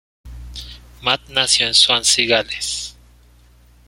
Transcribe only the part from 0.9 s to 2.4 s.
Matt nació en Swansea,